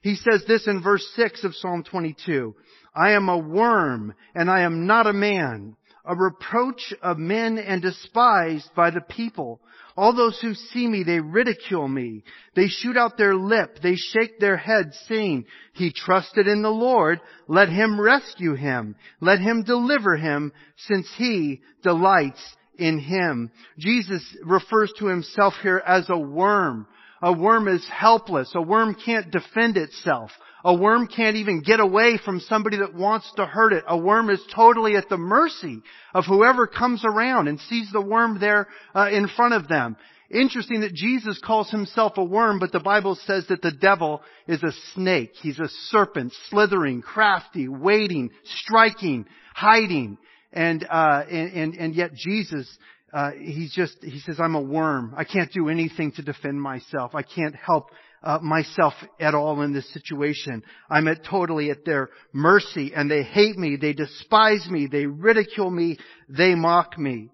[0.02, 2.54] He says this in verse 6 of Psalm 22.
[2.94, 7.82] I am a worm and I am not a man, a reproach of men and
[7.82, 9.62] despised by the people.
[9.96, 12.24] All those who see me, they ridicule me.
[12.56, 13.78] They shoot out their lip.
[13.84, 17.22] They shake their head saying, he trusted in the Lord.
[17.48, 18.96] Let him rescue him.
[19.22, 22.42] Let him deliver him since he delights
[22.78, 23.52] in him.
[23.78, 26.88] Jesus refers to himself here as a worm.
[27.22, 28.52] A worm is helpless.
[28.56, 30.32] A worm can't defend itself.
[30.66, 33.84] A worm can't even get away from somebody that wants to hurt it.
[33.88, 35.82] A worm is totally at the mercy
[36.14, 39.98] of whoever comes around and sees the worm there uh, in front of them.
[40.30, 44.64] Interesting that Jesus calls himself a worm, but the Bible says that the devil is
[44.64, 45.34] a snake.
[45.42, 50.18] He's a serpent, slithering, crafty, waiting, striking, hiding.
[50.54, 52.68] And, uh, and, and, and yet Jesus,
[53.12, 55.14] uh, he's just, he says, I'm a worm.
[55.16, 57.14] I can't do anything to defend myself.
[57.14, 57.90] I can't help
[58.24, 60.64] uh, myself at all in this situation.
[60.90, 65.70] I'm at totally at their mercy and they hate me, they despise me, they ridicule
[65.70, 65.98] me,
[66.30, 67.30] they mock me.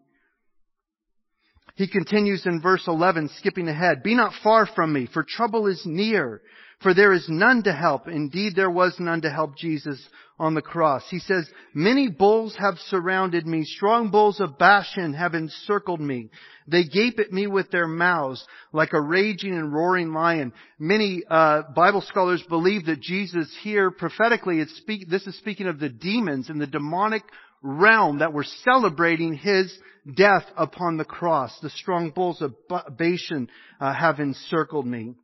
[1.76, 5.82] He continues in verse 11, skipping ahead, Be not far from me, for trouble is
[5.86, 6.42] near,
[6.82, 8.08] for there is none to help.
[8.08, 10.00] Indeed, there was none to help Jesus
[10.38, 11.04] on the cross.
[11.10, 13.66] He says, Many bulls have surrounded me.
[13.66, 16.30] Strong bulls of Bashan have encircled me.
[16.68, 20.54] They gape at me with their mouths like a raging and roaring lion.
[20.78, 25.90] Many uh, Bible scholars believe that Jesus here prophetically, speak, this is speaking of the
[25.90, 27.24] demons and the demonic
[27.62, 29.78] realm that were celebrating his
[30.16, 31.52] death upon the cross.
[31.62, 32.56] The strong bulls of
[32.98, 33.50] Bashan
[33.82, 35.16] uh, have encircled me.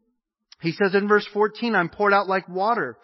[0.62, 2.98] He says in verse 14, I'm poured out like water.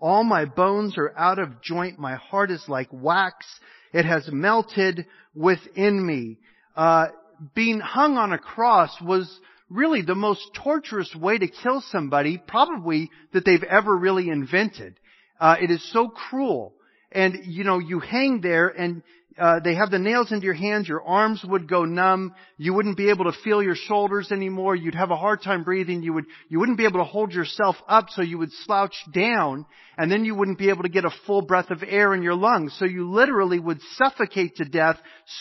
[0.00, 1.98] All my bones are out of joint.
[1.98, 3.46] My heart is like wax.
[3.92, 6.38] It has melted within me.
[6.76, 7.08] Uh,
[7.54, 13.10] being hung on a cross was really the most torturous way to kill somebody, probably
[13.32, 14.94] that they've ever really invented.
[15.38, 16.74] Uh, it is so cruel.
[17.12, 19.02] And, you know, you hang there and
[19.38, 22.96] uh, they have the nails into your hands, your arms would go numb, you wouldn't
[22.96, 26.26] be able to feel your shoulders anymore, you'd have a hard time breathing, you would,
[26.48, 29.66] you wouldn't be able to hold yourself up so you would slouch down,
[29.96, 32.34] and then you wouldn't be able to get a full breath of air in your
[32.34, 32.74] lungs.
[32.78, 34.98] So you literally would suffocate to death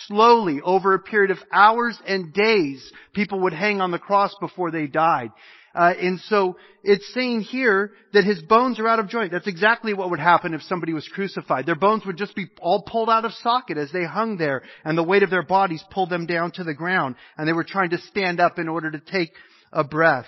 [0.07, 2.91] slowly over a period of hours and days.
[3.13, 5.31] People would hang on the cross before they died.
[5.75, 9.31] Uh, and so it's saying here that his bones are out of joint.
[9.31, 11.65] That's exactly what would happen if somebody was crucified.
[11.65, 14.97] Their bones would just be all pulled out of socket as they hung there, and
[14.97, 17.91] the weight of their bodies pulled them down to the ground, and they were trying
[17.91, 19.31] to stand up in order to take
[19.71, 20.27] a breath.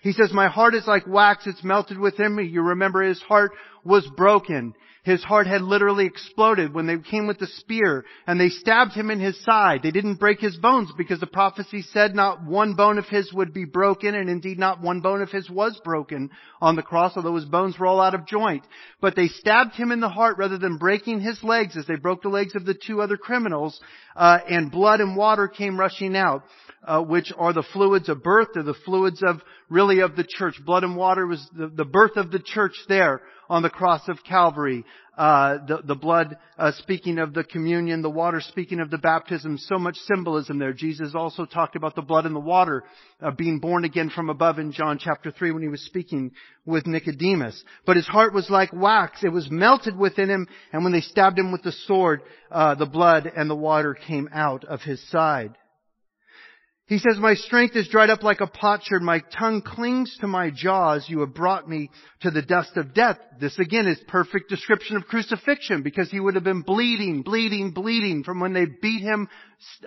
[0.00, 2.44] He says, my heart is like wax, it's melted within me.
[2.44, 3.52] You remember his heart
[3.84, 4.74] was broken.
[5.08, 9.10] His heart had literally exploded when they came with the spear and they stabbed him
[9.10, 9.82] in his side.
[9.82, 13.54] They didn't break his bones because the prophecy said not one bone of his would
[13.54, 16.28] be broken and indeed not one bone of his was broken
[16.60, 18.64] on the cross, although his bones were all out of joint.
[19.00, 22.20] But they stabbed him in the heart rather than breaking his legs as they broke
[22.20, 23.80] the legs of the two other criminals,
[24.14, 26.42] uh, and blood and water came rushing out.
[26.84, 30.54] Uh, which are the fluids of birth, or the fluids of really of the church.
[30.64, 33.20] Blood and water was the, the birth of the church there
[33.50, 34.84] on the cross of Calvary.
[35.16, 39.58] Uh, the, the blood uh, speaking of the communion, the water speaking of the baptism,
[39.58, 40.72] so much symbolism there.
[40.72, 42.84] Jesus also talked about the blood and the water
[43.20, 46.30] uh, being born again from above in John chapter 3 when he was speaking
[46.64, 47.64] with Nicodemus.
[47.84, 49.24] But his heart was like wax.
[49.24, 52.22] It was melted within him, and when they stabbed him with the sword,
[52.52, 55.56] uh, the blood and the water came out of his side.
[56.88, 59.02] He says, my strength is dried up like a potsherd.
[59.02, 61.04] My tongue clings to my jaws.
[61.06, 61.90] You have brought me
[62.22, 63.18] to the dust of death.
[63.38, 68.24] This again is perfect description of crucifixion because he would have been bleeding, bleeding, bleeding
[68.24, 69.28] from when they beat him,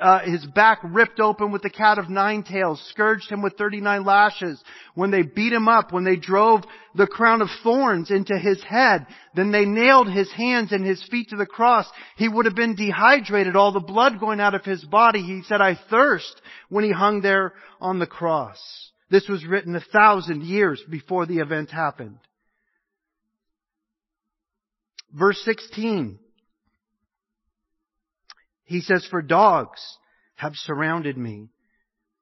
[0.01, 4.03] uh, his back ripped open with the cat of nine tails, scourged him with 39
[4.03, 4.61] lashes.
[4.95, 6.63] When they beat him up, when they drove
[6.93, 11.29] the crown of thorns into his head, then they nailed his hands and his feet
[11.29, 11.85] to the cross.
[12.17, 15.21] He would have been dehydrated, all the blood going out of his body.
[15.21, 18.59] He said, I thirst when he hung there on the cross.
[19.09, 22.17] This was written a thousand years before the event happened.
[25.13, 26.19] Verse 16.
[28.71, 29.81] He says, for dogs
[30.35, 31.49] have surrounded me.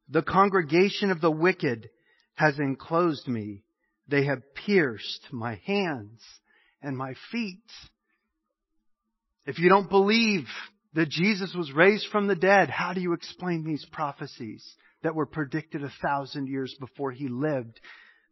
[0.09, 1.91] The congregation of the wicked
[2.33, 3.61] has enclosed me.
[4.07, 6.23] They have pierced my hands
[6.81, 7.61] and my feet.
[9.45, 10.47] If you don't believe
[10.95, 14.67] that Jesus was raised from the dead, how do you explain these prophecies
[15.03, 17.79] that were predicted a thousand years before he lived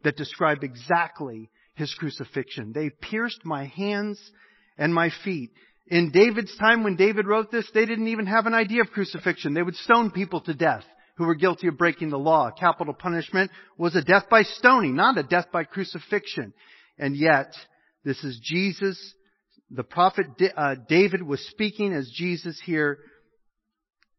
[0.03, 2.71] that describe exactly his crucifixion?
[2.73, 4.19] They pierced my hands
[4.75, 5.51] and my feet.
[5.89, 9.53] In David's time, when David wrote this, they didn't even have an idea of crucifixion.
[9.53, 10.83] They would stone people to death
[11.15, 12.51] who were guilty of breaking the law.
[12.51, 16.53] Capital punishment was a death by stoning, not a death by crucifixion.
[16.99, 17.53] And yet,
[18.03, 19.13] this is Jesus.
[19.71, 22.99] The prophet uh, David was speaking as Jesus here.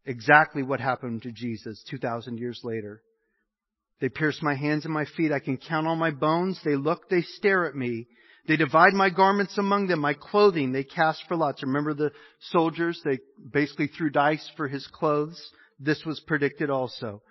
[0.05, 3.03] Exactly what happened to Jesus 2,000 years later.
[4.01, 5.33] They pierce my hands and my feet.
[5.33, 6.59] I can count all my bones.
[6.65, 8.07] They look, they stare at me.
[8.49, 11.63] They divide my garments among them, my clothing they cast for lots.
[11.63, 12.13] Remember the
[12.51, 12.99] soldiers?
[13.05, 13.19] They
[13.53, 15.39] basically threw dice for his clothes.
[15.79, 17.23] This was predicted also.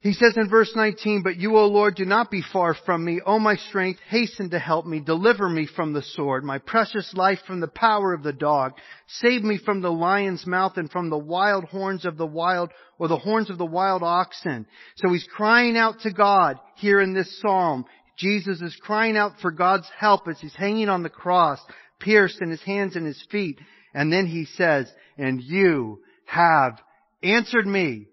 [0.00, 3.20] He says in verse 19, But you, O Lord, do not be far from me.
[3.26, 5.00] O my strength, hasten to help me.
[5.00, 8.72] Deliver me from the sword, my precious life from the power of the dog.
[9.08, 13.08] Save me from the lion's mouth and from the wild horns of the wild, or
[13.08, 14.66] the horns of the wild oxen.
[14.96, 17.84] So he's crying out to God here in this psalm.
[18.16, 21.60] Jesus is crying out for God's help as he's hanging on the cross,
[22.00, 23.58] pierced in his hands and his feet.
[23.94, 26.78] And then he says, And you have
[27.22, 28.06] answered me.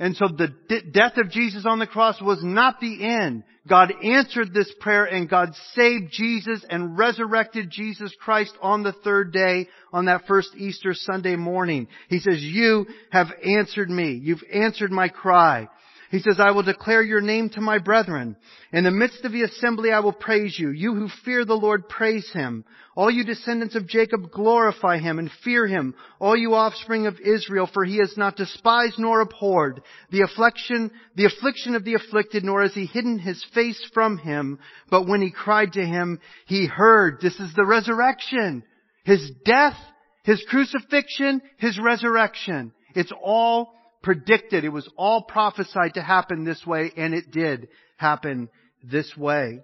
[0.00, 0.54] And so the
[0.92, 3.42] death of Jesus on the cross was not the end.
[3.68, 9.32] God answered this prayer and God saved Jesus and resurrected Jesus Christ on the third
[9.32, 11.88] day on that first Easter Sunday morning.
[12.08, 14.12] He says, you have answered me.
[14.22, 15.68] You've answered my cry.
[16.10, 18.36] He says, I will declare your name to my brethren.
[18.72, 20.70] In the midst of the assembly I will praise you.
[20.70, 22.64] You who fear the Lord, praise him.
[22.96, 25.94] All you descendants of Jacob, glorify him and fear him.
[26.18, 31.26] All you offspring of Israel, for he has not despised nor abhorred the affliction, the
[31.26, 34.58] affliction of the afflicted, nor has he hidden his face from him.
[34.90, 37.20] But when he cried to him, he heard.
[37.20, 38.64] This is the resurrection.
[39.04, 39.76] His death,
[40.22, 42.72] his crucifixion, his resurrection.
[42.94, 44.64] It's all predicted.
[44.64, 48.48] It was all prophesied to happen this way, and it did happen
[48.82, 49.60] this way.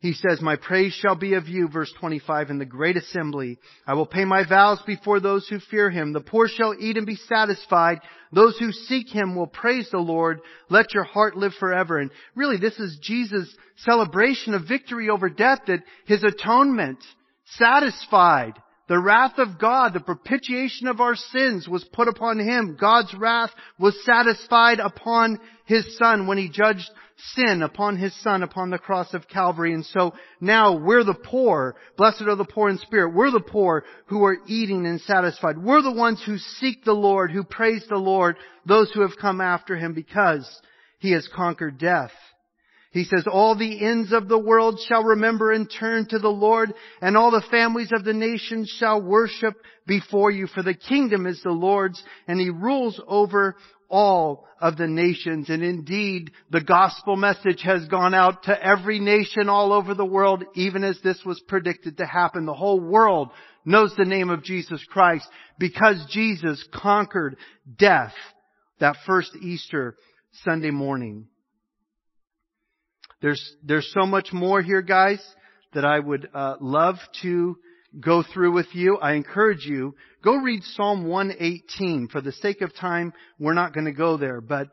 [0.00, 3.58] He says, My praise shall be of you, verse 25, in the great assembly.
[3.86, 6.14] I will pay my vows before those who fear him.
[6.14, 8.00] The poor shall eat and be satisfied.
[8.32, 10.40] Those who seek him will praise the Lord.
[10.70, 11.98] Let your heart live forever.
[11.98, 17.04] And really, this is Jesus' celebration of victory over death, that his atonement
[17.58, 18.54] satisfied
[18.90, 22.76] the wrath of God, the propitiation of our sins was put upon Him.
[22.78, 26.90] God's wrath was satisfied upon His Son when He judged
[27.36, 29.74] sin upon His Son upon the cross of Calvary.
[29.74, 31.76] And so now we're the poor.
[31.96, 33.14] Blessed are the poor in spirit.
[33.14, 35.56] We're the poor who are eating and satisfied.
[35.56, 39.40] We're the ones who seek the Lord, who praise the Lord, those who have come
[39.40, 40.50] after Him because
[40.98, 42.10] He has conquered death.
[42.92, 46.74] He says, all the ends of the world shall remember and turn to the Lord,
[47.00, 49.54] and all the families of the nations shall worship
[49.86, 53.54] before you, for the kingdom is the Lord's, and he rules over
[53.88, 55.50] all of the nations.
[55.50, 60.44] And indeed, the gospel message has gone out to every nation all over the world,
[60.54, 62.44] even as this was predicted to happen.
[62.44, 63.30] The whole world
[63.64, 65.28] knows the name of Jesus Christ
[65.60, 67.36] because Jesus conquered
[67.78, 68.14] death
[68.80, 69.96] that first Easter
[70.44, 71.29] Sunday morning.
[73.22, 75.22] There's, there's so much more here, guys,
[75.74, 77.56] that I would uh, love to
[77.98, 78.98] go through with you.
[78.98, 82.08] I encourage you, go read Psalm 118.
[82.08, 84.68] For the sake of time, we're not going to go there, but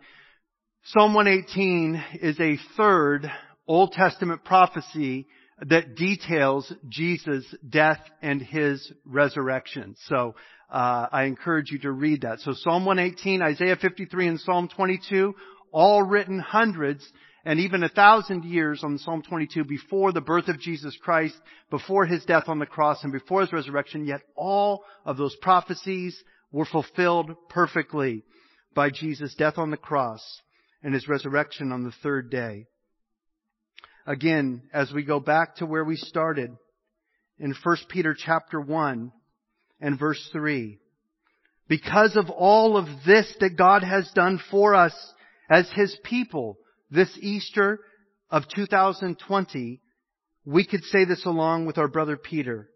[0.86, 3.30] Psalm 118 is a third
[3.68, 5.28] Old Testament prophecy
[5.66, 9.96] that details Jesus' death and his resurrection.
[10.06, 10.36] So
[10.72, 12.40] uh, I encourage you to read that.
[12.40, 15.34] So Psalm 118, Isaiah 53, and Psalm 22,
[15.72, 17.06] all written hundreds
[17.48, 21.34] and even a thousand years on Psalm 22 before the birth of Jesus Christ,
[21.70, 26.22] before his death on the cross, and before his resurrection, yet all of those prophecies
[26.52, 28.26] were fulfilled perfectly
[28.76, 30.22] by Jesus' death on the cross
[30.84, 32.66] and his resurrection on the third day.
[34.06, 36.52] Again, as we go back to where we started
[37.40, 39.14] in 1 Peter chapter 1
[39.80, 40.80] and verse 3,
[41.70, 44.94] because of all of this that God has done for us
[45.50, 46.58] as his people,
[46.90, 47.80] this Easter
[48.30, 49.82] of 2020,
[50.46, 52.70] we could say this along with our brother Peter.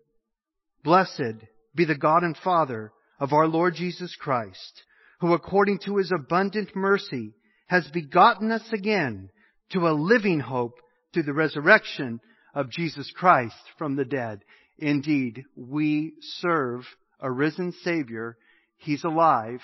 [0.83, 1.45] Blessed
[1.75, 4.83] be the God and Father of our Lord Jesus Christ,
[5.19, 7.33] who according to his abundant mercy
[7.67, 9.29] has begotten us again
[9.71, 10.79] to a living hope
[11.13, 12.19] through the resurrection
[12.53, 14.39] of Jesus Christ from the dead.
[14.77, 16.85] Indeed, we serve
[17.19, 18.35] a risen Savior.
[18.77, 19.61] He's alive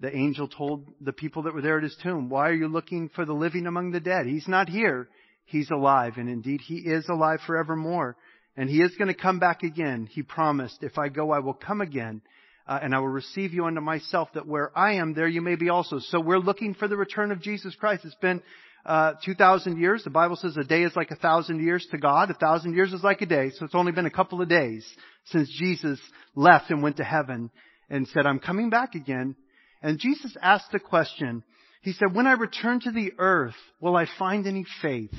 [0.00, 3.08] the angel told the people that were there at his tomb, why are you looking
[3.14, 4.26] for the living among the dead?
[4.26, 5.08] He's not here.
[5.44, 6.14] He's alive.
[6.16, 8.16] And indeed, he is alive forevermore.
[8.56, 10.08] And he is going to come back again.
[10.10, 12.22] He promised, if I go, I will come again.
[12.66, 15.54] Uh, and I will receive you unto myself that where I am, there you may
[15.54, 15.98] be also.
[15.98, 18.04] So we're looking for the return of Jesus Christ.
[18.04, 18.42] It's been,
[18.86, 20.02] uh, 2,000 years.
[20.02, 22.30] The Bible says a day is like a thousand years to God.
[22.30, 23.50] A thousand years is like a day.
[23.50, 24.86] So it's only been a couple of days
[25.26, 26.00] since Jesus
[26.34, 27.50] left and went to heaven
[27.90, 29.36] and said, I'm coming back again
[29.84, 31.44] and Jesus asked the question,
[31.82, 35.14] He said, when I return to the earth, will I find any faith?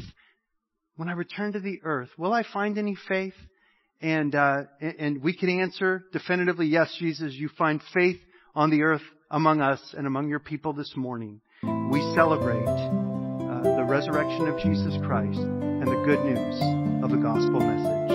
[0.97, 3.35] When I return to the earth, will I find any faith?
[4.01, 8.17] And, uh, and we can answer definitively, yes, Jesus, you find faith
[8.55, 11.41] on the earth among us and among your people this morning.
[11.61, 17.59] We celebrate uh, the resurrection of Jesus Christ and the good news of the gospel
[17.59, 18.14] message.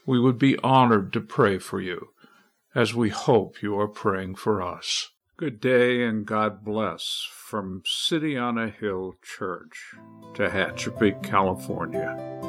[0.06, 2.10] We would be honored to pray for you,
[2.76, 5.10] as we hope you are praying for us.
[5.36, 9.96] Good day and God bless from City on a Hill Church,
[10.34, 12.45] Tehachapi, California.